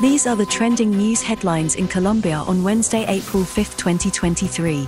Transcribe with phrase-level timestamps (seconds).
[0.00, 4.86] These are the trending news headlines in Colombia on Wednesday, April 5, 2023.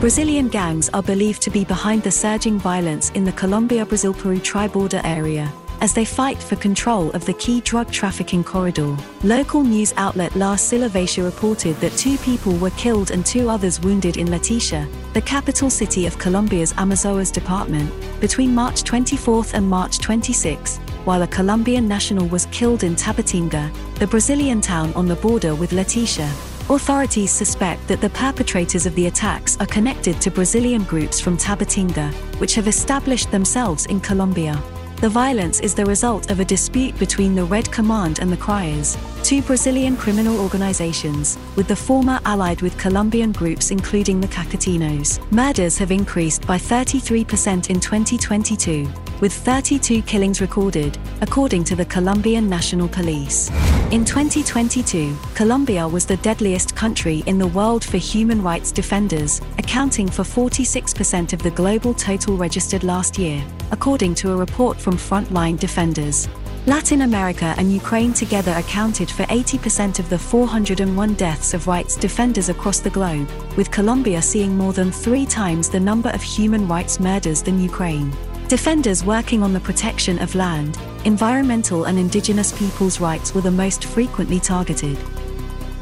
[0.00, 4.38] Brazilian gangs are believed to be behind the surging violence in the Colombia Brazil Peru
[4.38, 5.50] tri border area
[5.80, 8.94] as they fight for control of the key drug trafficking corridor.
[9.24, 13.80] Local news outlet La Silla Vacía reported that two people were killed and two others
[13.80, 17.90] wounded in Leticia, the capital city of Colombia's Amazonas department,
[18.20, 24.06] between March 24 and March 26, while a Colombian national was killed in Tabatinga, the
[24.06, 26.28] Brazilian town on the border with Leticia.
[26.70, 32.12] Authorities suspect that the perpetrators of the attacks are connected to Brazilian groups from Tabatinga,
[32.38, 34.60] which have established themselves in Colombia.
[35.00, 38.96] The violence is the result of a dispute between the Red Command and the Crias,
[39.30, 45.20] two Brazilian criminal organizations, with the former allied with Colombian groups including the Caqueteños.
[45.30, 48.88] Murders have increased by 33% in 2022,
[49.20, 53.50] with 32 killings recorded, according to the Colombian National Police.
[53.92, 60.08] In 2022, Colombia was the deadliest country in the world for human rights defenders, accounting
[60.08, 63.40] for 46% of the global total registered last year,
[63.70, 66.26] according to a report from Frontline Defenders.
[66.66, 72.50] Latin America and Ukraine together accounted for 80% of the 401 deaths of rights defenders
[72.50, 77.00] across the globe, with Colombia seeing more than three times the number of human rights
[77.00, 78.12] murders than Ukraine.
[78.48, 83.86] Defenders working on the protection of land, environmental and indigenous peoples' rights were the most
[83.86, 84.98] frequently targeted.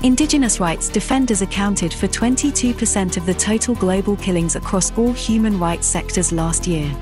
[0.05, 5.89] Indigenous rights defenders accounted for 22% of the total global killings across all human rights
[5.89, 6.95] sectors last year.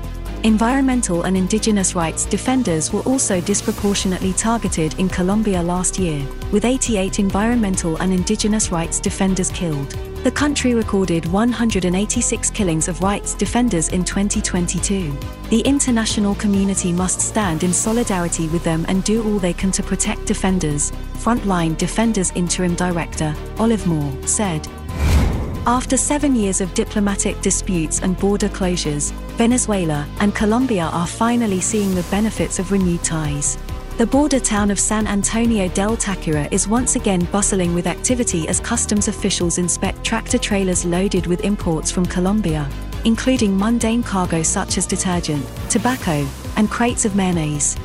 [0.47, 7.19] Environmental and indigenous rights defenders were also disproportionately targeted in Colombia last year, with 88
[7.19, 9.89] environmental and indigenous rights defenders killed.
[10.23, 15.11] The country recorded 186 killings of rights defenders in 2022.
[15.49, 19.83] The international community must stand in solidarity with them and do all they can to
[19.83, 24.65] protect defenders, Frontline Defenders Interim Director, Olive Moore, said.
[25.67, 31.93] After seven years of diplomatic disputes and border closures, Venezuela and Colombia are finally seeing
[31.93, 33.57] the benefits of renewed ties.
[33.97, 38.61] The border town of San Antonio del Táchira is once again bustling with activity as
[38.61, 42.69] customs officials inspect tractor trailers loaded with imports from Colombia,
[43.03, 46.25] including mundane cargo such as detergent, tobacco,
[46.55, 47.75] and crates of mayonnaise.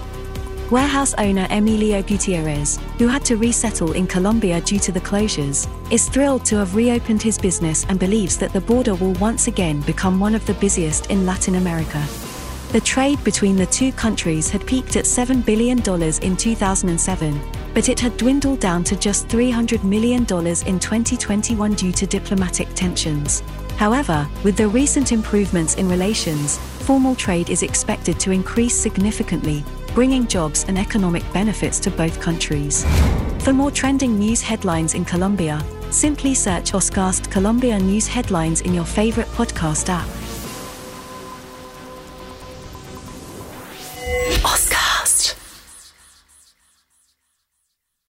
[0.70, 6.08] Warehouse owner Emilio Gutierrez, who had to resettle in Colombia due to the closures, is
[6.08, 10.18] thrilled to have reopened his business and believes that the border will once again become
[10.18, 12.02] one of the busiest in Latin America.
[12.72, 15.78] The trade between the two countries had peaked at $7 billion
[16.22, 17.40] in 2007,
[17.74, 23.42] but it had dwindled down to just $300 million in 2021 due to diplomatic tensions.
[23.76, 30.26] However, with the recent improvements in relations, formal trade is expected to increase significantly, bringing
[30.26, 32.84] jobs and economic benefits to both countries.
[33.40, 38.84] For more trending news headlines in Colombia, simply search Oscast Colombia News Headlines in your
[38.84, 40.21] favorite podcast app.